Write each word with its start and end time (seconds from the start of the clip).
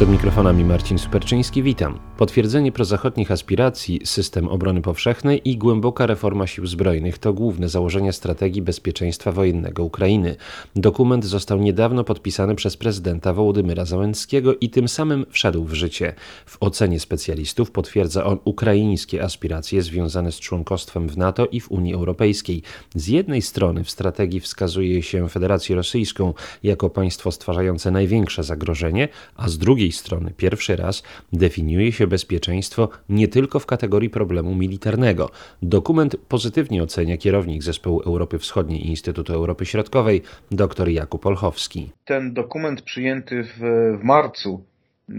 Przed 0.00 0.10
mikrofonami 0.10 0.64
Marcin 0.64 0.98
Superczyński, 0.98 1.62
witam. 1.62 1.98
Potwierdzenie 2.16 2.72
prozachodnich 2.72 3.30
aspiracji, 3.30 4.00
system 4.04 4.48
obrony 4.48 4.82
powszechnej 4.82 5.48
i 5.48 5.56
głęboka 5.56 6.06
reforma 6.06 6.46
sił 6.46 6.66
zbrojnych 6.66 7.18
to 7.18 7.32
główne 7.32 7.68
założenia 7.68 8.12
strategii 8.12 8.62
bezpieczeństwa 8.62 9.32
wojennego 9.32 9.84
Ukrainy. 9.84 10.36
Dokument 10.76 11.24
został 11.24 11.58
niedawno 11.58 12.04
podpisany 12.04 12.54
przez 12.54 12.76
prezydenta 12.76 13.32
Wołodymyra 13.32 13.84
Załęckiego 13.84 14.54
i 14.54 14.70
tym 14.70 14.88
samym 14.88 15.26
wszedł 15.30 15.64
w 15.64 15.74
życie. 15.74 16.14
W 16.46 16.56
ocenie 16.60 17.00
specjalistów 17.00 17.70
potwierdza 17.70 18.24
on 18.24 18.38
ukraińskie 18.44 19.22
aspiracje 19.24 19.82
związane 19.82 20.32
z 20.32 20.40
członkostwem 20.40 21.08
w 21.08 21.16
NATO 21.16 21.46
i 21.46 21.60
w 21.60 21.70
Unii 21.70 21.94
Europejskiej. 21.94 22.62
Z 22.94 23.08
jednej 23.08 23.42
strony 23.42 23.84
w 23.84 23.90
strategii 23.90 24.40
wskazuje 24.40 25.02
się 25.02 25.28
Federację 25.28 25.76
Rosyjską 25.76 26.34
jako 26.62 26.90
państwo 26.90 27.32
stwarzające 27.32 27.90
największe 27.90 28.42
zagrożenie, 28.42 29.08
a 29.36 29.48
z 29.48 29.58
drugiej 29.58 29.89
drugiej 29.90 30.06
strony 30.06 30.32
pierwszy 30.36 30.76
raz 30.76 31.02
definiuje 31.32 31.92
się 31.92 32.06
bezpieczeństwo 32.06 32.88
nie 33.08 33.28
tylko 33.28 33.58
w 33.58 33.66
kategorii 33.66 34.10
problemu 34.10 34.54
militarnego. 34.54 35.30
Dokument 35.62 36.16
pozytywnie 36.28 36.82
ocenia 36.82 37.16
kierownik 37.16 37.62
Zespołu 37.62 38.00
Europy 38.00 38.38
Wschodniej 38.38 38.86
Instytutu 38.86 39.32
Europy 39.32 39.66
Środkowej 39.66 40.22
dr 40.50 40.88
Jakub 40.88 41.26
Olchowski. 41.26 41.90
Ten 42.04 42.34
dokument 42.34 42.82
przyjęty 42.82 43.42
w, 43.44 43.58
w 44.00 44.04
marcu 44.04 44.62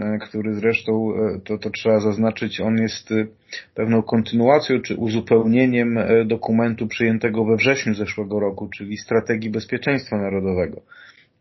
e, 0.00 0.18
który 0.18 0.54
zresztą, 0.54 1.14
e, 1.14 1.40
to, 1.44 1.58
to 1.58 1.70
trzeba 1.70 2.00
zaznaczyć, 2.00 2.60
on 2.60 2.76
jest 2.76 3.12
e, 3.12 3.26
pewną 3.74 4.02
kontynuacją 4.02 4.80
czy 4.82 4.96
uzupełnieniem 4.96 5.98
dokumentu 6.24 6.86
przyjętego 6.86 7.44
we 7.44 7.56
wrześniu 7.56 7.94
zeszłego 7.94 8.40
roku, 8.40 8.68
czyli 8.68 8.96
strategii 8.96 9.50
bezpieczeństwa 9.50 10.16
narodowego. 10.16 10.80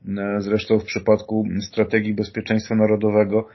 E, 0.07 0.41
zresztą 0.41 0.79
w 0.79 0.85
przypadku 0.85 1.45
strategii 1.61 2.13
bezpieczeństwa 2.13 2.75
narodowego 2.75 3.47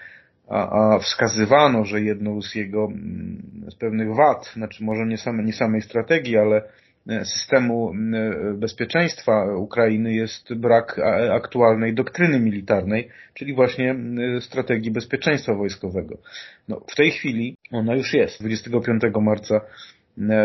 a, 0.49 0.95
a 0.95 0.99
wskazywano, 0.99 1.85
że 1.85 2.01
jedną 2.01 2.43
z 2.43 2.55
jego 2.55 2.85
mm, 2.85 3.43
z 3.71 3.75
pewnych 3.75 4.15
wad, 4.15 4.53
znaczy 4.55 4.85
może 4.85 5.07
nie, 5.07 5.19
same, 5.19 5.43
nie 5.43 5.53
samej 5.53 5.83
strategii, 5.83 6.37
ale 6.37 6.63
e, 7.09 7.25
systemu 7.25 7.93
e, 7.93 8.55
bezpieczeństwa 8.55 9.57
Ukrainy 9.57 10.15
jest 10.15 10.55
brak 10.55 11.01
aktualnej 11.33 11.95
doktryny 11.95 12.41
militarnej, 12.41 13.09
czyli 13.35 13.55
właśnie 13.55 13.97
strategii 14.41 14.91
bezpieczeństwa 14.91 15.55
wojskowego. 15.55 16.19
No, 16.69 16.81
w 16.93 16.97
tej 16.97 17.11
chwili 17.11 17.57
ona 17.73 17.95
już 17.95 18.15
jest. 18.15 18.41
25 18.41 19.03
marca 19.21 19.61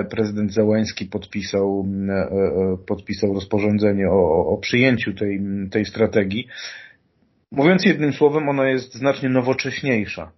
prezydent 0.10 0.54
Zełański 0.54 1.06
podpisał, 1.06 1.88
e, 2.10 2.14
e, 2.14 2.78
podpisał 2.88 3.34
rozporządzenie 3.34 4.10
o, 4.10 4.46
o 4.46 4.58
przyjęciu 4.58 5.14
tej, 5.14 5.42
tej 5.72 5.86
strategii. 5.86 6.48
Mówiąc 7.52 7.86
jednym 7.86 8.14
słowem, 8.14 8.50
ona 8.50 8.70
jest 8.70 8.96
znacznie 8.96 9.30
nowocześniejsza 9.30 10.32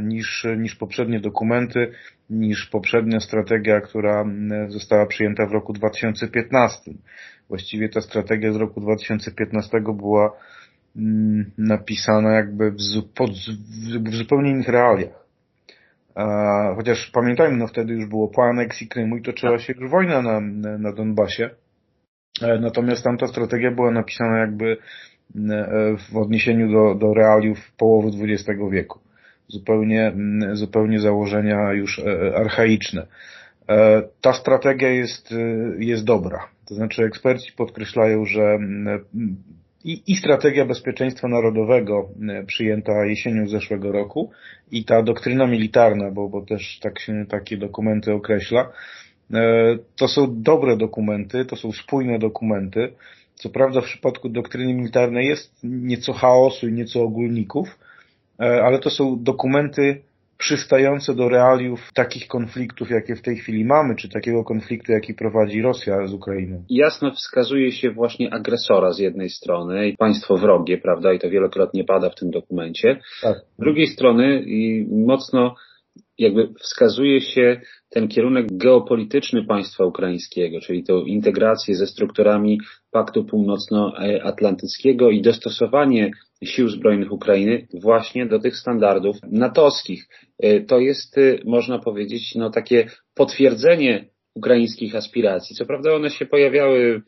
niż, 0.00 0.46
niż 0.58 0.76
poprzednie 0.76 1.20
dokumenty, 1.20 1.92
niż 2.30 2.66
poprzednia 2.66 3.20
strategia, 3.20 3.80
która 3.80 4.24
została 4.68 5.06
przyjęta 5.06 5.46
w 5.46 5.52
roku 5.52 5.72
2015. 5.72 6.92
Właściwie 7.48 7.88
ta 7.88 8.00
strategia 8.00 8.52
z 8.52 8.56
roku 8.56 8.80
2015 8.80 9.80
była 9.80 10.32
napisana 11.58 12.32
jakby 12.32 12.70
w, 12.70 12.76
pod, 13.14 13.30
w 14.10 14.14
zupełnie 14.14 14.50
innych 14.50 14.68
realiach. 14.68 15.19
Chociaż 16.76 17.10
pamiętajmy, 17.10 17.56
no 17.56 17.66
wtedy 17.66 17.92
już 17.92 18.06
było 18.06 18.28
po 18.28 18.44
aneksji 18.44 18.88
Krymu 18.88 19.16
i 19.16 19.22
toczyła 19.22 19.58
się 19.58 19.72
już 19.72 19.90
wojna 19.90 20.22
na, 20.22 20.40
na 20.78 20.92
Donbasie. 20.92 21.50
E, 22.42 22.58
natomiast 22.58 23.04
tamta 23.04 23.26
strategia 23.26 23.70
była 23.70 23.90
napisana 23.90 24.38
jakby 24.38 24.66
e, 24.70 24.76
w 26.12 26.16
odniesieniu 26.16 26.72
do, 26.72 26.94
do 26.94 27.14
realiów 27.14 27.72
połowy 27.76 28.08
XX 28.08 28.60
wieku. 28.70 28.98
Zupełnie, 29.48 30.12
zupełnie 30.52 31.00
założenia 31.00 31.72
już 31.72 31.98
e, 31.98 32.36
archaiczne. 32.36 33.06
Ta 34.20 34.32
strategia 34.32 34.88
jest, 34.88 35.34
jest 35.78 36.04
dobra. 36.04 36.48
To 36.68 36.74
znaczy 36.74 37.04
eksperci 37.04 37.52
podkreślają, 37.52 38.24
że 38.24 38.58
i, 39.84 40.02
i 40.06 40.16
strategia 40.16 40.64
bezpieczeństwa 40.64 41.28
narodowego 41.28 42.08
e, 42.28 42.44
przyjęta 42.44 43.04
jesienią 43.04 43.48
zeszłego 43.48 43.92
roku 43.92 44.30
i 44.70 44.84
ta 44.84 45.02
doktryna 45.02 45.46
militarna, 45.46 46.10
bo, 46.10 46.28
bo 46.28 46.42
też 46.42 46.78
tak 46.78 47.00
się 47.00 47.26
takie 47.28 47.56
dokumenty 47.56 48.12
określa, 48.12 48.72
e, 49.34 49.78
to 49.96 50.08
są 50.08 50.42
dobre 50.42 50.76
dokumenty, 50.76 51.44
to 51.44 51.56
są 51.56 51.72
spójne 51.72 52.18
dokumenty. 52.18 52.92
Co 53.34 53.50
prawda 53.50 53.80
w 53.80 53.84
przypadku 53.84 54.28
doktryny 54.28 54.74
militarnej 54.74 55.26
jest 55.26 55.54
nieco 55.62 56.12
chaosu 56.12 56.68
i 56.68 56.72
nieco 56.72 57.02
ogólników, 57.02 57.78
e, 58.40 58.62
ale 58.62 58.78
to 58.78 58.90
są 58.90 59.22
dokumenty 59.22 60.02
przystające 60.40 61.14
do 61.14 61.28
realiów 61.28 61.90
takich 61.94 62.26
konfliktów, 62.28 62.90
jakie 62.90 63.16
w 63.16 63.22
tej 63.22 63.36
chwili 63.36 63.64
mamy, 63.64 63.96
czy 63.96 64.08
takiego 64.08 64.44
konfliktu, 64.44 64.92
jaki 64.92 65.14
prowadzi 65.14 65.62
Rosja 65.62 66.06
z 66.06 66.14
Ukrainą. 66.14 66.64
Jasno 66.70 67.10
wskazuje 67.10 67.72
się 67.72 67.90
właśnie 67.90 68.34
agresora 68.34 68.92
z 68.92 68.98
jednej 68.98 69.30
strony 69.30 69.88
i 69.88 69.96
państwo 69.96 70.36
wrogie, 70.36 70.78
prawda, 70.78 71.12
i 71.12 71.18
to 71.18 71.30
wielokrotnie 71.30 71.84
pada 71.84 72.10
w 72.10 72.14
tym 72.14 72.30
dokumencie. 72.30 73.00
Tak. 73.22 73.36
Z 73.58 73.60
drugiej 73.60 73.86
strony 73.86 74.42
i 74.46 74.86
mocno 74.90 75.54
jakby 76.18 76.48
wskazuje 76.60 77.20
się 77.20 77.60
ten 77.90 78.08
kierunek 78.08 78.46
geopolityczny 78.50 79.44
państwa 79.44 79.84
ukraińskiego, 79.84 80.60
czyli 80.60 80.84
tą 80.84 81.00
integrację 81.04 81.74
ze 81.74 81.86
strukturami 81.86 82.60
Paktu 82.90 83.24
Północnoatlantyckiego 83.24 85.10
i 85.10 85.22
dostosowanie 85.22 86.10
sił 86.44 86.68
zbrojnych 86.68 87.12
Ukrainy 87.12 87.66
właśnie 87.74 88.26
do 88.26 88.38
tych 88.38 88.56
standardów 88.56 89.16
natowskich. 89.22 90.08
E, 90.38 90.60
to 90.60 90.78
jest, 90.78 91.18
e, 91.18 91.38
można 91.44 91.78
powiedzieć, 91.78 92.34
no 92.34 92.50
takie 92.50 92.86
potwierdzenie 93.14 94.08
ukraińskich 94.34 94.96
aspiracji. 94.96 95.56
Co 95.56 95.66
prawda 95.66 95.94
one 95.94 96.10
się 96.10 96.26
pojawiały 96.26 97.02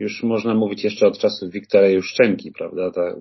już 0.00 0.22
można 0.22 0.54
mówić 0.54 0.84
jeszcze 0.84 1.06
od 1.06 1.18
czasów 1.18 1.50
Wiktora 1.50 1.88
Juszczenki, 1.88 2.52
prawda? 2.52 2.90
Ta 2.90 3.14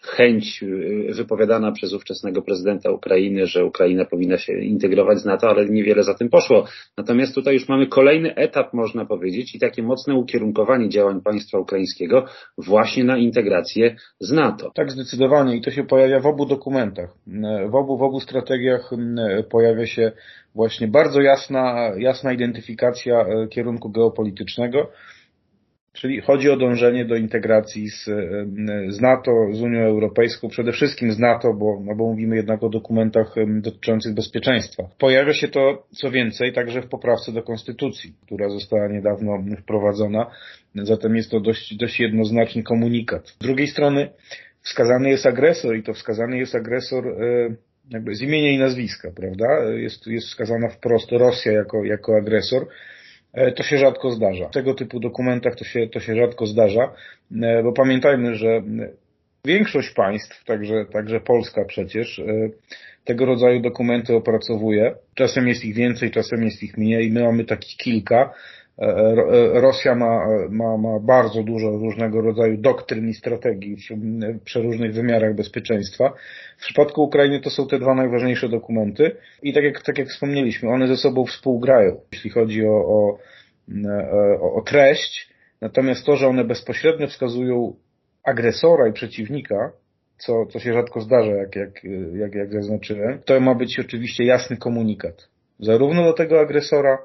chęć 0.00 0.62
y, 0.62 1.14
wypowiadana 1.14 1.72
przez 1.72 1.92
ówczesnego 1.92 2.42
prezydenta 2.42 2.90
Ukrainy, 2.90 3.46
że 3.46 3.64
Ukraina 3.64 4.04
powinna 4.04 4.38
się 4.38 4.52
integrować 4.52 5.18
z 5.18 5.24
NATO, 5.24 5.48
ale 5.48 5.68
niewiele 5.68 6.02
za 6.02 6.14
tym 6.14 6.28
poszło. 6.28 6.64
Natomiast 6.96 7.34
tutaj 7.34 7.54
już 7.54 7.68
mamy 7.68 7.86
kolejny 7.86 8.34
etap, 8.34 8.72
można 8.72 9.04
powiedzieć, 9.04 9.54
i 9.54 9.58
takie 9.58 9.82
mocne 9.82 10.14
ukierunkowanie 10.14 10.88
działań 10.88 11.20
państwa 11.20 11.58
ukraińskiego 11.58 12.24
właśnie 12.58 13.04
na 13.04 13.18
integrację 13.18 13.96
z 14.20 14.32
NATO. 14.32 14.70
Tak, 14.74 14.90
zdecydowanie 14.90 15.56
i 15.56 15.62
to 15.62 15.70
się 15.70 15.84
pojawia 15.84 16.20
w 16.20 16.26
obu 16.26 16.46
dokumentach. 16.46 17.10
W 17.70 17.74
obu, 17.74 17.98
w 17.98 18.02
obu 18.02 18.20
strategiach 18.20 18.90
pojawia 19.50 19.86
się 19.86 20.12
właśnie 20.54 20.88
bardzo 20.88 21.20
jasna, 21.20 21.92
jasna 21.98 22.32
identyfikacja 22.32 23.20
e, 23.20 23.48
kierunku 23.48 23.90
geopolitycznego, 23.90 24.90
Czyli 25.94 26.20
chodzi 26.20 26.50
o 26.50 26.56
dążenie 26.56 27.04
do 27.04 27.16
integracji 27.16 27.88
z, 27.88 28.04
z 28.88 29.00
NATO, 29.00 29.30
z 29.52 29.62
Unią 29.62 29.80
Europejską, 29.80 30.48
przede 30.48 30.72
wszystkim 30.72 31.12
z 31.12 31.18
NATO, 31.18 31.54
bo, 31.54 31.80
no 31.84 31.94
bo 31.94 32.04
mówimy 32.04 32.36
jednak 32.36 32.62
o 32.62 32.68
dokumentach 32.68 33.34
dotyczących 33.60 34.14
bezpieczeństwa. 34.14 34.82
Pojawia 34.98 35.32
się 35.32 35.48
to, 35.48 35.86
co 35.96 36.10
więcej, 36.10 36.52
także 36.52 36.82
w 36.82 36.88
poprawce 36.88 37.32
do 37.32 37.42
Konstytucji, 37.42 38.12
która 38.26 38.48
została 38.48 38.88
niedawno 38.88 39.44
wprowadzona, 39.60 40.30
zatem 40.74 41.16
jest 41.16 41.30
to 41.30 41.40
dość, 41.40 41.76
dość 41.76 42.00
jednoznaczny 42.00 42.62
komunikat. 42.62 43.28
Z 43.28 43.38
drugiej 43.38 43.66
strony 43.66 44.08
wskazany 44.62 45.10
jest 45.10 45.26
agresor 45.26 45.76
i 45.76 45.82
to 45.82 45.92
wskazany 45.92 46.38
jest 46.38 46.54
agresor 46.54 47.08
e, 47.08 47.14
jakby 47.90 48.14
z 48.14 48.22
imienia 48.22 48.50
i 48.50 48.58
nazwiska, 48.58 49.10
prawda? 49.16 49.46
Jest, 49.76 50.06
jest 50.06 50.26
wskazana 50.26 50.68
wprost 50.68 51.12
Rosja 51.12 51.52
jako, 51.52 51.84
jako 51.84 52.16
agresor. 52.16 52.66
E, 53.34 53.52
to 53.52 53.62
się 53.62 53.78
rzadko 53.78 54.10
zdarza. 54.10 54.48
W 54.48 54.52
tego 54.52 54.74
typu 54.74 55.00
dokumentach 55.00 55.56
to 55.56 55.64
się, 55.64 55.88
to 55.88 56.00
się 56.00 56.14
rzadko 56.14 56.46
zdarza, 56.46 56.92
e, 57.42 57.62
bo 57.62 57.72
pamiętajmy, 57.72 58.34
że 58.34 58.62
większość 59.44 59.90
państw, 59.90 60.44
także, 60.44 60.86
także 60.92 61.20
Polska 61.20 61.64
przecież, 61.64 62.18
e, 62.18 62.24
tego 63.04 63.26
rodzaju 63.26 63.60
dokumenty 63.60 64.14
opracowuje. 64.16 64.94
Czasem 65.14 65.48
jest 65.48 65.64
ich 65.64 65.74
więcej, 65.74 66.10
czasem 66.10 66.42
jest 66.42 66.62
ich 66.62 66.78
mniej. 66.78 67.10
My 67.10 67.22
mamy 67.22 67.44
takich 67.44 67.76
kilka. 67.76 68.34
E, 68.78 68.86
e, 68.86 69.60
Rosja 69.60 69.94
ma, 69.94 70.26
ma, 70.50 70.76
ma 70.76 71.00
bardzo 71.00 71.42
dużo 71.42 71.70
różnego 71.70 72.20
rodzaju 72.20 72.56
doktryn 72.56 73.08
i 73.08 73.14
strategii 73.14 73.76
w 73.76 74.44
przeróżnych 74.44 74.94
wymiarach 74.94 75.34
bezpieczeństwa. 75.34 76.12
W 76.58 76.60
przypadku 76.60 77.02
Ukrainy 77.02 77.40
to 77.40 77.50
są 77.50 77.66
te 77.66 77.78
dwa 77.78 77.94
najważniejsze 77.94 78.48
dokumenty 78.48 79.16
i 79.42 79.52
tak 79.52 79.64
jak, 79.64 79.82
tak 79.82 79.98
jak 79.98 80.08
wspomnieliśmy, 80.08 80.68
one 80.68 80.88
ze 80.88 80.96
sobą 80.96 81.24
współgrają, 81.24 82.00
jeśli 82.12 82.30
chodzi 82.30 82.66
o, 82.66 82.74
o, 82.74 83.18
e, 83.84 84.10
o, 84.40 84.54
o 84.54 84.62
treść, 84.62 85.28
natomiast 85.60 86.06
to, 86.06 86.16
że 86.16 86.28
one 86.28 86.44
bezpośrednio 86.44 87.06
wskazują 87.06 87.74
agresora 88.24 88.88
i 88.88 88.92
przeciwnika, 88.92 89.72
co, 90.18 90.46
co 90.46 90.58
się 90.58 90.72
rzadko 90.72 91.00
zdarza, 91.00 91.32
jak, 91.32 91.56
jak, 91.56 91.84
jak, 92.14 92.34
jak 92.34 92.52
zaznaczyłem, 92.52 93.18
to 93.24 93.40
ma 93.40 93.54
być 93.54 93.78
oczywiście 93.78 94.24
jasny 94.24 94.56
komunikat. 94.56 95.28
Zarówno 95.60 96.04
do 96.04 96.12
tego 96.12 96.40
agresora, 96.40 96.98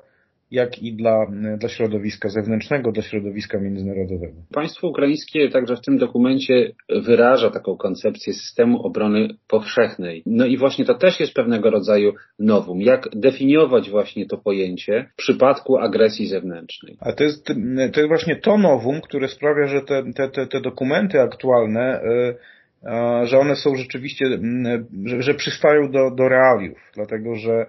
jak 0.52 0.84
i 0.84 0.94
dla, 0.94 1.26
dla 1.58 1.70
środowiska 1.70 2.30
zewnętrznego, 2.30 2.92
dla 2.92 3.04
środowiska 3.04 3.60
międzynarodowego. 3.60 4.34
Państwo 4.54 4.88
ukraińskie 4.88 5.50
także 5.50 5.76
w 5.76 5.82
tym 5.82 5.98
dokumencie 5.98 6.72
wyraża 6.90 7.50
taką 7.50 7.78
koncepcję 7.78 8.34
systemu 8.34 8.82
obrony 8.82 9.28
powszechnej. 9.48 10.24
No 10.26 10.46
i 10.46 10.58
właśnie 10.58 10.86
to 10.86 10.94
też 10.94 11.20
jest 11.20 11.34
pewnego 11.34 11.70
rodzaju 11.70 12.14
nowum. 12.40 12.82
Jak 12.82 13.10
definiować 13.16 13.90
właśnie 13.90 14.26
to 14.26 14.38
pojęcie 14.38 15.10
w 15.14 15.16
przypadku 15.16 15.78
agresji 15.78 16.28
zewnętrznej? 16.28 16.98
A 17.00 17.14
to 17.14 17.24
jest, 17.24 17.46
to 17.94 18.00
jest 18.00 18.08
właśnie 18.08 18.36
to 18.36 18.58
nowum, 18.58 19.02
które 19.02 19.28
sprawia, 19.28 19.68
że 19.68 19.82
te, 19.82 20.04
te, 20.16 20.30
te, 20.30 20.48
te 20.48 20.62
dokumenty 20.62 21.22
aktualne 21.22 22.02
y, 22.02 22.36
że 23.24 23.40
one 23.40 23.56
są 23.56 23.76
rzeczywiście, 23.76 24.26
że, 25.06 25.22
że 25.22 25.34
przystają 25.34 25.92
do, 25.92 26.12
do 26.12 26.30
realiów, 26.30 26.92
dlatego 26.96 27.36
że 27.36 27.66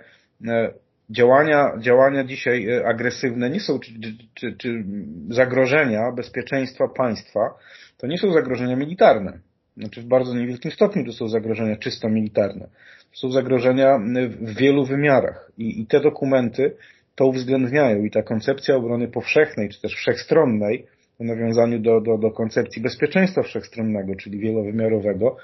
działania, 1.11 1.73
działania 1.79 2.25
dzisiaj 2.25 2.69
e, 2.69 2.87
agresywne 2.87 3.51
nie 3.51 3.61
są, 3.61 3.79
czy, 3.79 3.93
czy, 4.35 4.57
czy 4.57 4.85
zagrożenia 5.29 6.13
bezpieczeństwa 6.13 6.89
państwa, 6.89 7.55
to 7.97 8.07
nie 8.07 8.19
są 8.19 8.33
zagrożenia 8.33 8.77
militarne. 8.77 9.39
Znaczy 9.77 10.01
w 10.03 10.05
bardzo 10.05 10.35
niewielkim 10.35 10.71
stopniu 10.71 11.05
to 11.05 11.13
są 11.13 11.29
zagrożenia 11.29 11.77
czysto 11.77 12.09
militarne. 12.09 12.69
To 13.11 13.17
są 13.17 13.31
zagrożenia 13.31 13.99
w 14.29 14.57
wielu 14.57 14.85
wymiarach. 14.85 15.53
I, 15.59 15.81
i 15.81 15.87
te 15.87 16.01
dokumenty 16.01 16.77
to 17.15 17.27
uwzględniają. 17.27 18.05
I 18.05 18.11
ta 18.11 18.23
koncepcja 18.23 18.77
obrony 18.77 19.09
powszechnej, 19.09 19.69
czy 19.69 19.81
też 19.81 19.95
wszechstronnej, 19.95 20.87
w 21.21 21.25
nawiązaniu 21.25 21.79
do, 21.79 22.01
do, 22.01 22.19
do 22.19 22.31
koncepcji 22.31 22.83
bezpieczeństwa 22.83 23.43
wszechstronnego, 23.43 24.15
czyli 24.15 24.39
wielowymiarowego, 24.39 25.37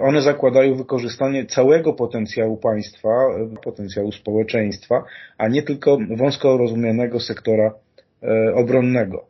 one 0.00 0.22
zakładają 0.22 0.74
wykorzystanie 0.74 1.46
całego 1.46 1.92
potencjału 1.92 2.56
państwa, 2.56 3.08
e, 3.08 3.56
potencjału 3.64 4.12
społeczeństwa, 4.12 5.04
a 5.38 5.48
nie 5.48 5.62
tylko 5.62 5.98
wąsko 6.16 6.56
rozumianego 6.56 7.20
sektora 7.20 7.74
e, 8.22 8.54
obronnego. 8.54 9.26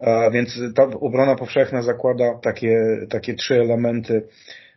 A 0.00 0.30
więc 0.30 0.60
ta 0.74 0.82
obrona 0.82 1.36
powszechna 1.36 1.82
zakłada 1.82 2.38
takie, 2.42 2.78
takie 3.10 3.34
trzy 3.34 3.54
elementy 3.60 4.22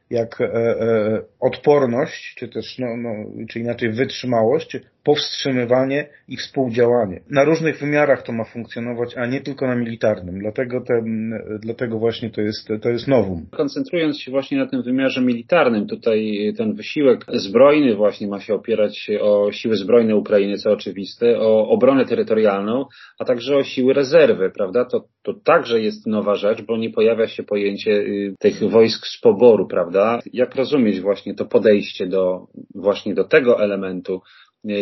jak 0.10 0.42
e, 0.42 0.46
e, 0.46 1.22
odporność, 1.40 2.36
czy 2.38 2.48
też, 2.48 2.80
no, 2.80 2.98
no, 2.98 3.10
czy 3.50 3.60
inaczej 3.60 3.92
wytrzymałość, 3.92 4.78
powstrzymywanie 5.06 6.10
i 6.28 6.38
współdziałanie. 6.38 7.22
Na 7.30 7.44
różnych 7.44 7.80
wymiarach 7.80 8.24
to 8.24 8.32
ma 8.32 8.44
funkcjonować, 8.44 9.18
a 9.18 9.26
nie 9.26 9.42
tylko 9.42 9.68
na 9.68 9.76
militarnym. 9.76 10.40
Dlatego, 10.40 10.82
ten, 10.82 11.34
dlatego 11.60 12.00
właśnie 12.00 12.30
to 12.30 12.42
jest, 12.42 12.70
to 12.82 12.90
jest 12.90 13.08
nowum. 13.08 13.46
Koncentrując 13.52 14.20
się 14.20 14.32
właśnie 14.32 14.58
na 14.58 14.68
tym 14.68 14.84
wymiarze 14.84 15.22
militarnym, 15.22 15.88
tutaj 15.88 16.54
ten 16.58 16.74
wysiłek 16.74 17.26
zbrojny 17.34 17.96
właśnie 17.96 18.28
ma 18.28 18.40
się 18.40 18.54
opierać 18.54 19.10
o 19.22 19.52
siły 19.52 19.76
zbrojne 19.76 20.16
Ukrainy, 20.16 20.58
co 20.58 20.72
oczywiste, 20.72 21.40
o 21.40 21.68
obronę 21.68 22.06
terytorialną, 22.06 22.86
a 23.20 23.26
także 23.26 23.58
o 23.58 23.64
siły 23.64 23.94
rezerwy, 23.94 24.52
prawda? 24.56 24.86
To, 24.86 25.06
to 25.24 25.34
także 25.34 25.82
jest 25.82 26.08
nowa 26.08 26.36
rzecz, 26.36 26.62
bo 26.62 26.78
nie 26.78 26.90
pojawia 26.90 27.28
się 27.28 27.44
pojęcie 27.44 27.92
y, 27.92 28.34
tych 28.40 28.60
wojsk 28.70 29.08
z 29.08 29.22
poboru, 29.22 29.68
prawda? 29.68 30.20
Jak 30.34 30.56
rozumieć 30.56 31.02
właśnie 31.02 31.36
to 31.36 31.46
podejście 31.46 32.08
do, 32.08 32.48
właśnie 32.76 33.16
do 33.16 33.24
tego 33.24 33.64
elementu 33.64 34.22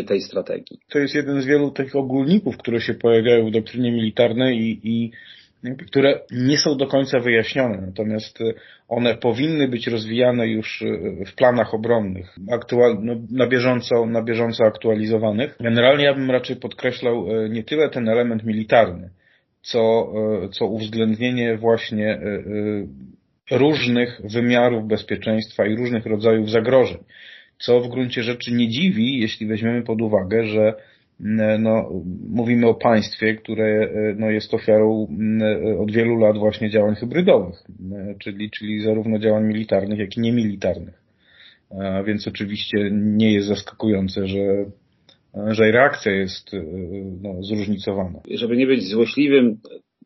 tej 0.08 0.22
strategii? 0.22 0.80
To 0.90 1.00
jest 1.00 1.16
jeden 1.16 1.42
z 1.42 1.46
wielu 1.46 1.72
takich 1.72 1.96
ogólników, 1.96 2.58
które 2.58 2.82
się 2.82 2.94
pojawiają 2.94 3.50
w 3.50 3.52
doktrynie 3.52 3.92
militarnej 3.92 4.58
i, 4.58 4.80
i 4.84 5.12
które 5.88 6.20
nie 6.32 6.58
są 6.58 6.78
do 6.78 6.88
końca 6.88 7.20
wyjaśnione, 7.20 7.82
natomiast 7.82 8.42
y, 8.42 8.54
one 8.88 9.16
powinny 9.16 9.68
być 9.68 9.88
rozwijane 9.88 10.48
już 10.48 10.84
w 11.28 11.36
planach 11.36 11.74
obronnych, 11.74 12.36
aktual, 12.52 12.98
no, 13.02 13.16
na, 13.32 13.48
bieżąco, 13.48 14.06
na 14.06 14.24
bieżąco 14.24 14.64
aktualizowanych. 14.64 15.58
Generalnie 15.60 16.04
ja 16.04 16.14
bym 16.14 16.32
raczej 16.32 16.56
podkreślał 16.56 17.26
nie 17.50 17.64
tyle 17.64 17.90
ten 17.90 18.10
element 18.10 18.44
militarny, 18.44 19.10
co, 19.64 20.14
e, 20.44 20.50
co 20.50 20.66
uwzględnienie 20.66 21.58
właśnie 21.58 22.08
e, 22.08 22.18
e, 23.52 23.58
różnych 23.58 24.22
wymiarów 24.34 24.88
bezpieczeństwa 24.88 25.66
i 25.66 25.76
różnych 25.76 26.06
rodzajów 26.06 26.50
zagrożeń. 26.50 27.04
Co 27.66 27.82
w 27.82 27.88
gruncie 27.88 28.24
rzeczy 28.24 28.52
nie 28.52 28.70
dziwi, 28.70 29.20
jeśli 29.20 29.48
weźmiemy 29.48 29.84
pod 29.84 30.02
uwagę, 30.02 30.46
że 30.46 30.74
no, 31.60 32.04
mówimy 32.30 32.68
o 32.68 32.74
państwie, 32.74 33.36
które 33.36 33.90
no, 34.18 34.30
jest 34.30 34.54
ofiarą 34.54 35.08
od 35.80 35.92
wielu 35.92 36.18
lat 36.18 36.38
właśnie 36.38 36.70
działań 36.70 36.96
hybrydowych, 36.96 37.56
czyli, 38.20 38.52
czyli 38.52 38.82
zarówno 38.82 39.20
działań 39.20 39.48
militarnych, 39.48 40.00
jak 40.00 40.18
i 40.18 40.22
niemilitarnych. 40.22 41.04
Więc 42.06 42.28
oczywiście 42.28 42.90
nie 42.92 43.34
jest 43.34 43.48
zaskakujące, 43.48 44.28
że 44.28 44.66
że 45.48 45.72
reakcja 45.72 46.12
jest 46.12 46.52
no, 47.22 47.44
zróżnicowana. 47.44 48.20
Żeby 48.32 48.58
nie 48.58 48.68
być 48.68 48.84
złośliwym, 48.84 49.58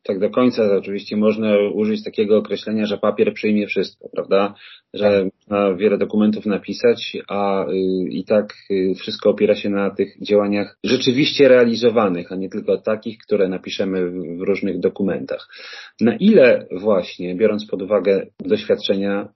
tak 0.08 0.20
do 0.20 0.30
końca 0.30 0.76
oczywiście 0.78 1.18
można 1.18 1.58
użyć 1.74 2.04
takiego 2.04 2.38
określenia, 2.38 2.86
że 2.86 2.98
papier 2.98 3.34
przyjmie 3.34 3.68
wszystko, 3.68 4.10
prawda? 4.10 4.54
Że 4.94 5.04
tak. 5.04 5.34
można 5.34 5.76
wiele 5.76 5.98
dokumentów 5.98 6.46
napisać, 6.46 7.18
a 7.28 7.68
y, 7.70 7.76
i 8.10 8.24
tak 8.26 8.54
y, 8.72 8.94
wszystko 8.96 9.30
opiera 9.30 9.56
się 9.56 9.70
na 9.70 9.90
tych 9.90 10.22
działaniach 10.22 10.78
rzeczywiście 10.84 11.48
realizowanych, 11.48 12.32
a 12.32 12.36
nie 12.36 12.50
tylko 12.50 12.78
takich, 12.78 13.18
które 13.18 13.50
napiszemy 13.50 14.12
w 14.12 14.42
różnych 14.42 14.80
dokumentach. 14.80 15.48
Na 16.02 16.16
ile 16.16 16.68
właśnie, 16.72 17.36
biorąc 17.36 17.68
pod 17.68 17.82
uwagę 17.82 18.28
doświadczenia 18.40 19.30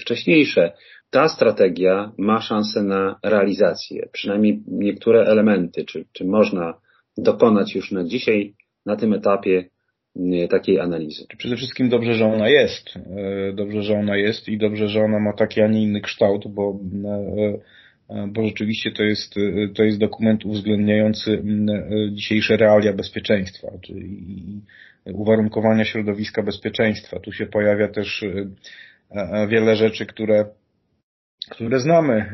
wcześniejsze, 0.00 0.72
ta 1.10 1.28
strategia 1.28 2.12
ma 2.18 2.40
szansę 2.40 2.82
na 2.82 3.18
realizację. 3.22 4.08
Przynajmniej 4.12 4.62
niektóre 4.68 5.24
elementy, 5.24 5.84
czy, 5.84 6.04
czy 6.12 6.24
można 6.24 6.74
dokonać 7.18 7.74
już 7.74 7.92
na 7.92 8.04
dzisiaj, 8.04 8.54
na 8.86 8.96
tym 8.96 9.12
etapie 9.12 9.70
takiej 10.50 10.80
analizy. 10.80 11.26
Przede 11.38 11.56
wszystkim 11.56 11.88
dobrze, 11.88 12.14
że 12.14 12.24
ona 12.24 12.48
jest. 12.48 12.96
E, 12.96 13.52
dobrze, 13.52 13.82
że 13.82 13.94
ona 13.94 14.16
jest 14.16 14.48
i 14.48 14.58
dobrze, 14.58 14.88
że 14.88 15.00
ona 15.00 15.18
ma 15.18 15.32
taki, 15.32 15.60
a 15.60 15.66
nie 15.66 15.82
inny 15.82 16.00
kształt, 16.00 16.48
bo, 16.48 16.80
e, 18.10 18.28
bo 18.28 18.46
rzeczywiście 18.46 18.92
to 18.92 19.02
jest, 19.02 19.34
to 19.74 19.82
jest 19.82 19.98
dokument 19.98 20.44
uwzględniający 20.44 21.42
dzisiejsze 22.12 22.56
realia 22.56 22.92
bezpieczeństwa, 22.92 23.68
czyli 23.82 24.62
uwarunkowania 25.04 25.84
środowiska 25.84 26.42
bezpieczeństwa. 26.42 27.20
Tu 27.20 27.32
się 27.32 27.46
pojawia 27.46 27.88
też 27.88 28.24
wiele 29.48 29.76
rzeczy, 29.76 30.06
które 30.06 30.44
które 31.50 31.80
znamy, 31.80 32.32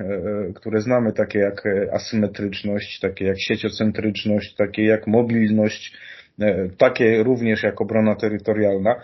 które 0.55 0.81
znamy, 0.81 1.13
takie 1.13 1.39
jak 1.39 1.63
asymetryczność, 1.93 3.01
takie 3.01 3.25
jak 3.25 3.41
sieciocentryczność, 3.41 4.55
takie 4.55 4.85
jak 4.85 5.07
mobilność, 5.07 5.93
takie 6.79 7.23
również 7.23 7.63
jak 7.63 7.81
obrona 7.81 8.15
terytorialna. 8.15 8.95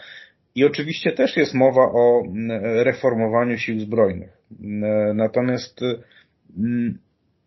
I 0.54 0.64
oczywiście 0.64 1.12
też 1.12 1.36
jest 1.36 1.54
mowa 1.54 1.82
o 1.82 2.22
reformowaniu 2.60 3.58
sił 3.58 3.80
zbrojnych. 3.80 4.38
Natomiast 5.14 5.80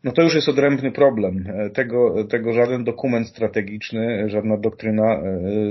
no 0.03 0.11
to 0.11 0.21
już 0.21 0.35
jest 0.35 0.49
odrębny 0.49 0.91
problem. 0.91 1.45
Tego, 1.73 2.23
tego 2.23 2.53
żaden 2.53 2.83
dokument 2.83 3.27
strategiczny, 3.27 4.29
żadna 4.29 4.57
doktryna 4.57 5.21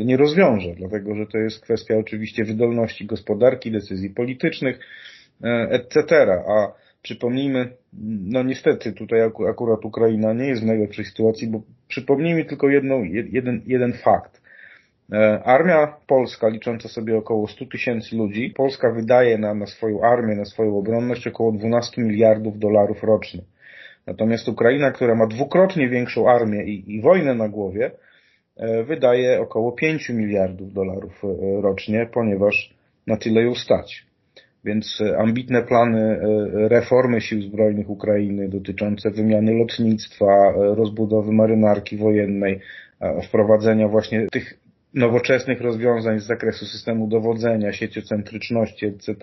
nie 0.05 0.17
rozwiąże, 0.17 0.75
dlatego 0.77 1.15
że 1.15 1.27
to 1.27 1.39
jest 1.39 1.61
kwestia 1.61 1.95
oczywiście 1.97 2.45
wydolności 2.45 3.07
gospodarki, 3.07 3.71
decyzji 3.71 4.11
politycznych, 4.11 4.79
etc. 5.71 6.03
A 6.49 6.73
przypomnijmy, 7.05 7.69
no 8.33 8.43
niestety 8.43 8.93
tutaj 8.93 9.21
akurat 9.51 9.85
Ukraina 9.85 10.33
nie 10.33 10.47
jest 10.47 10.63
w 10.63 10.67
najlepszej 10.67 11.05
sytuacji, 11.05 11.49
bo 11.49 11.63
przypomnijmy 11.89 12.45
tylko 12.45 12.69
jedną, 12.69 13.03
jeden, 13.05 13.63
jeden 13.67 13.93
fakt. 13.93 14.43
E, 15.13 15.43
armia 15.45 15.97
polska, 16.07 16.49
licząca 16.49 16.89
sobie 16.89 17.17
około 17.17 17.49
100 17.49 17.67
tysięcy 17.67 18.17
ludzi, 18.17 18.53
Polska 18.57 18.91
wydaje 18.91 19.39
na, 19.39 19.55
na 19.55 19.67
swoją 19.67 20.03
armię, 20.03 20.37
na 20.37 20.45
swoją 20.45 20.79
obronność 20.79 21.27
około 21.27 21.53
12 21.53 22.03
miliardów 22.03 22.59
dolarów 22.59 23.03
rocznie. 23.03 23.41
Natomiast 24.07 24.49
Ukraina, 24.49 24.91
która 24.91 25.15
ma 25.15 25.27
dwukrotnie 25.27 25.89
większą 25.89 26.29
armię 26.29 26.65
i, 26.65 26.95
i 26.97 27.01
wojnę 27.01 27.35
na 27.35 27.49
głowie, 27.49 27.91
e, 28.57 28.85
wydaje 28.85 29.41
około 29.41 29.73
5 29.73 30.09
miliardów 30.09 30.73
dolarów 30.73 31.23
e, 31.25 31.61
rocznie, 31.63 32.09
ponieważ 32.13 32.75
na 33.07 33.17
tyle 33.17 33.43
ją 33.43 33.55
stać. 33.55 34.07
Więc 34.65 35.01
e, 35.01 35.19
ambitne 35.19 35.63
plany 35.63 36.01
e, 36.01 36.19
reformy 36.69 37.21
sił 37.21 37.43
zbrojnych 37.43 37.91
Ukrainy 37.91 38.49
dotyczące 38.49 39.11
wymiany 39.11 39.53
lotnictwa, 39.53 40.27
e, 40.27 40.75
rozbudowy 40.75 41.33
marynarki 41.33 41.97
wojennej, 41.97 42.61
wprowadzenia 43.23 43.89
właśnie 43.89 44.27
tych 44.33 44.59
nowoczesnych 44.95 45.61
rozwiązań 45.61 46.21
z 46.21 46.27
zakresu 46.27 46.67
systemu 46.67 47.09
dowodzenia, 47.09 47.73
sieciocentryczności, 47.73 48.87
etc. 48.87 49.15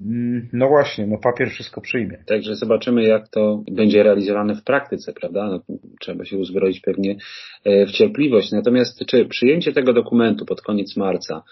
Mm, 0.00 0.48
no 0.52 0.68
właśnie, 0.68 1.06
no 1.06 1.18
papier 1.18 1.50
wszystko 1.50 1.80
przyjmie. 1.80 2.18
Także 2.26 2.56
zobaczymy, 2.56 3.02
jak 3.02 3.28
to 3.28 3.62
będzie 3.70 4.02
realizowane 4.02 4.54
w 4.54 4.64
praktyce, 4.64 5.12
prawda? 5.12 5.48
No, 5.48 5.76
trzeba 6.00 6.24
się 6.24 6.38
uzbroić 6.38 6.80
pewnie 6.80 7.16
e, 7.64 7.86
w 7.86 7.90
cierpliwość. 7.90 8.52
Natomiast 8.52 9.06
czy 9.06 9.24
przyjęcie 9.24 9.72
tego 9.72 9.92
dokumentu 9.92 10.46
pod 10.46 10.62
koniec 10.62 10.96
marca, 10.96 11.42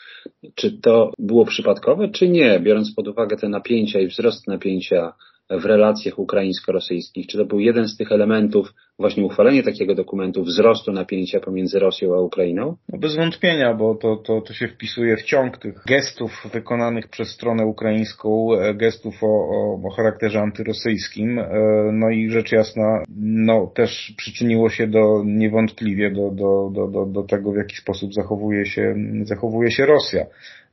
czy 0.55 0.79
to 0.81 1.13
było 1.19 1.45
przypadkowe, 1.45 2.09
czy 2.09 2.29
nie, 2.29 2.61
biorąc 2.61 2.95
pod 2.95 3.09
uwagę 3.09 3.37
te 3.37 3.49
napięcia 3.49 4.01
i 4.01 4.07
wzrost 4.07 4.47
napięcia 4.47 5.13
w 5.51 5.65
relacjach 5.65 6.19
ukraińsko-rosyjskich? 6.19 7.27
Czy 7.27 7.39
to 7.39 7.45
był 7.45 7.61
jeden 7.61 7.89
z 7.89 7.97
tych 7.97 8.13
elementów, 8.13 8.75
właśnie 8.99 9.25
uchwalenie 9.25 9.63
takiego 9.63 9.95
dokumentu, 9.95 10.43
wzrostu 10.43 10.93
napięcia 10.93 11.41
pomiędzy 11.41 11.79
Rosją 11.79 12.15
a 12.15 12.21
Ukrainą? 12.21 12.77
No 12.89 12.99
bez 12.99 13.17
wątpienia, 13.17 13.75
bo 13.75 13.95
to, 13.95 14.17
to, 14.17 14.41
to 14.41 14.53
się 14.53 14.69
wpisuje 14.69 15.17
w 15.17 15.23
ciąg 15.23 15.59
tych 15.59 15.75
gestów 15.87 16.49
wykonanych 16.53 17.09
przez 17.09 17.29
stronę 17.29 17.67
ukraińską, 17.67 18.49
e, 18.55 18.75
gestów 18.75 19.15
o, 19.23 19.27
o, 19.27 19.81
o 19.85 19.91
charakterze 19.91 20.41
antyrosyjskim. 20.41 21.39
E, 21.39 21.49
no 21.93 22.11
i 22.11 22.31
rzecz 22.31 22.53
jasna, 22.53 23.03
no 23.21 23.67
też 23.67 24.15
przyczyniło 24.17 24.71
się 24.71 24.87
do 24.87 25.23
niewątpliwie 25.25 26.11
do, 26.11 26.31
do, 26.31 26.71
do, 26.75 26.87
do, 26.87 27.07
do 27.07 27.23
tego, 27.23 27.53
w 27.53 27.57
jaki 27.57 27.77
sposób 27.77 28.15
zachowuje 28.15 28.67
się, 28.67 28.95
zachowuje 29.25 29.71
się 29.71 29.87
Rosja 29.87 30.27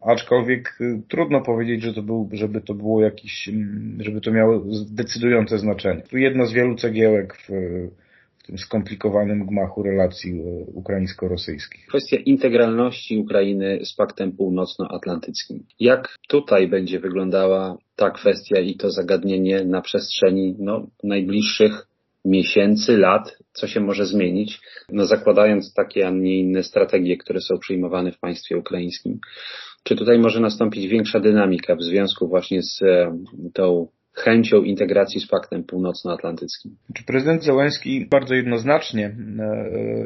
aczkolwiek 0.05 0.77
y, 0.81 1.01
trudno 1.09 1.41
powiedzieć, 1.41 1.81
że 1.81 1.93
to 1.93 2.01
był, 2.01 2.29
żeby 2.31 2.61
to 2.61 2.73
było 2.73 3.01
jakiś, 3.01 3.49
mm, 3.49 3.97
żeby 3.99 4.21
to 4.21 4.31
miało 4.31 4.63
decydujące 4.91 5.57
znaczenie. 5.57 6.01
Tu 6.01 6.17
jedno 6.17 6.45
z 6.45 6.53
wielu 6.53 6.75
cegiełek 6.75 7.37
w, 7.37 7.49
w 8.37 8.43
tym 8.45 8.57
skomplikowanym 8.57 9.45
gmachu 9.45 9.83
relacji 9.83 10.31
y, 10.31 10.65
ukraińsko-rosyjskich. 10.73 11.87
Kwestia 11.87 12.17
integralności 12.17 13.17
Ukrainy 13.17 13.79
z 13.83 13.95
Paktem 13.95 14.31
Północnoatlantyckim. 14.31 15.63
Jak 15.79 16.15
tutaj 16.27 16.67
będzie 16.67 16.99
wyglądała 16.99 17.77
ta 17.95 18.11
kwestia 18.11 18.59
i 18.59 18.75
to 18.75 18.91
zagadnienie 18.91 19.65
na 19.65 19.81
przestrzeni 19.81 20.55
no, 20.59 20.87
najbliższych 21.03 21.87
miesięcy, 22.25 22.97
lat, 22.97 23.37
co 23.53 23.67
się 23.67 23.79
może 23.79 24.05
zmienić, 24.05 24.59
no 24.91 25.05
zakładając 25.05 25.73
takie, 25.73 26.07
a 26.07 26.09
nie 26.09 26.39
inne 26.39 26.63
strategie, 26.63 27.17
które 27.17 27.41
są 27.41 27.57
przyjmowane 27.59 28.11
w 28.11 28.19
państwie 28.19 28.57
ukraińskim. 28.57 29.19
Czy 29.83 29.95
tutaj 29.95 30.19
może 30.19 30.39
nastąpić 30.39 30.87
większa 30.87 31.19
dynamika 31.19 31.75
w 31.75 31.83
związku 31.83 32.27
właśnie 32.27 32.61
z 32.61 32.81
e, 32.81 33.17
tą 33.53 33.87
chęcią 34.13 34.63
integracji 34.63 35.21
z 35.21 35.27
Paktem 35.27 35.63
Północnoatlantyckim? 35.63 36.75
Czy 36.93 37.03
prezydent 37.05 37.43
Zełenski 37.43 38.07
bardzo 38.11 38.35
jednoznacznie 38.35 39.05
e, 39.05 39.15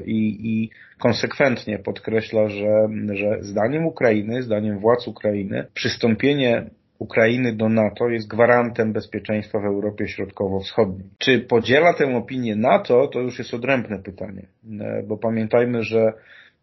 i, 0.05 0.49
i 0.49 0.69
konsekwentnie 0.99 1.79
podkreśla, 1.79 2.49
że, 2.49 2.87
że 3.13 3.37
zdaniem 3.41 3.85
Ukrainy, 3.85 4.43
zdaniem 4.43 4.79
władz 4.79 5.07
Ukrainy, 5.07 5.67
przystąpienie 5.73 6.69
Ukrainy 6.99 7.55
do 7.55 7.69
NATO 7.69 8.09
jest 8.09 8.27
gwarantem 8.27 8.93
bezpieczeństwa 8.93 9.59
w 9.59 9.65
Europie 9.65 10.07
Środkowo-Wschodniej. 10.07 11.09
Czy 11.17 11.39
podziela 11.39 11.93
tę 11.93 12.15
opinię 12.15 12.55
NATO, 12.55 13.07
to 13.07 13.19
już 13.19 13.39
jest 13.39 13.53
odrębne 13.53 13.99
pytanie, 13.99 14.47
e, 14.79 15.03
bo 15.07 15.17
pamiętajmy, 15.17 15.83
że 15.83 16.13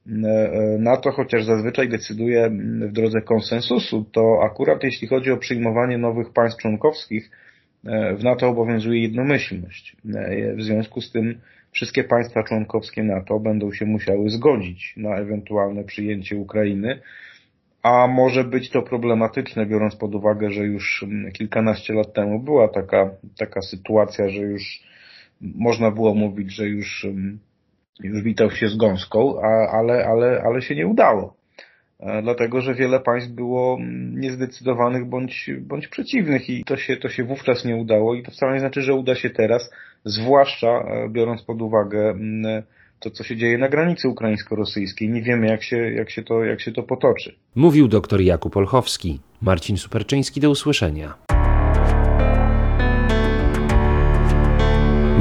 e, 0.07 0.79
NATO, 0.79 1.11
chociaż 1.13 1.45
zazwyczaj 1.45 1.89
decyduje 1.89 2.51
w 2.89 2.93
drodze 2.93 3.21
konsensusu, 3.21 4.05
to 4.13 4.41
akurat 4.43 4.85
jeśli 4.85 5.09
chodzi 5.09 5.31
o 5.31 5.37
przyjmowanie 5.37 5.99
nowych 5.99 6.33
państw 6.33 6.63
członkowskich, 6.63 7.31
e, 7.87 8.15
w 8.17 8.25
NATO 8.25 8.49
obowiązuje 8.49 9.03
jednomyślność. 9.03 9.97
W 10.57 10.63
związku 10.63 11.01
z 11.01 11.13
tym 11.13 11.41
wszystkie 11.73 12.05
państwa 12.05 12.43
członkowskie 12.43 13.03
NATO 13.03 13.41
będą 13.41 13.73
się 13.73 13.87
musiały 13.87 14.31
zgodzić 14.31 14.95
na 14.97 15.17
ewentualne 15.17 15.85
przyjęcie 15.85 16.37
Ukrainy, 16.37 17.01
a 17.83 18.07
może 18.07 18.45
być 18.45 18.71
to 18.71 18.83
problematyczne, 18.83 19.67
biorąc 19.67 19.97
pod 19.97 20.15
uwagę, 20.15 20.51
że 20.51 20.65
już 20.65 21.05
kilkanaście 21.33 21.95
lat 21.95 22.13
temu 22.13 22.41
była 22.41 22.69
taka, 22.69 23.11
taka 23.39 23.63
sytuacja, 23.63 24.29
że 24.29 24.41
już 24.43 24.83
można 25.41 25.91
było 25.91 26.15
mówić, 26.15 26.53
że 26.53 26.69
już, 26.69 27.07
już 28.01 28.23
witał 28.23 28.51
się 28.51 28.69
z 28.69 28.77
gąską, 28.77 29.41
a, 29.43 29.79
ale, 29.79 30.07
ale, 30.07 30.43
ale 30.47 30.63
się 30.63 30.75
nie 30.75 30.87
udało. 30.87 31.37
E, 32.01 32.23
dlatego, 32.23 32.61
że 32.61 32.75
wiele 32.75 33.01
państw 33.01 33.31
było 33.31 33.77
mm, 33.81 34.21
niezdecydowanych 34.21 35.05
bądź, 35.05 35.51
bądź 35.61 35.89
przeciwnych 35.89 36.51
i 36.51 36.65
to 36.65 36.77
się, 36.77 36.97
to 36.97 37.09
się 37.09 37.25
wówczas 37.25 37.65
nie 37.65 37.77
udało 37.77 38.15
i 38.15 38.23
to 38.23 38.31
wcale 38.31 38.55
nie 38.55 38.61
znaczy, 38.61 38.83
że 38.83 38.95
uda 38.95 39.15
się 39.15 39.31
teraz, 39.31 39.71
zwłaszcza 40.05 40.69
e, 40.69 41.09
biorąc 41.09 41.43
pod 41.43 41.63
uwagę 41.63 42.15
to, 43.01 43.11
co 43.11 43.25
się 43.25 43.37
dzieje 43.37 43.59
na 43.59 43.69
granicy 43.69 44.09
ukraińsko-rosyjskiej. 44.09 45.11
Nie 45.11 45.23
wiemy, 45.23 45.47
jak 45.47 45.63
się, 45.63 45.77
jak, 45.77 46.11
się 46.11 46.23
to, 46.23 46.45
jak 46.45 46.61
się 46.61 46.73
to 46.73 46.83
potoczy. 46.83 47.35
Mówił 47.55 47.89
dr 47.89 48.21
Jakub 48.21 48.57
Olchowski. 48.57 49.21
Marcin 49.43 49.77
Superczyński, 49.77 50.41
do 50.41 50.51
usłyszenia. 50.51 51.15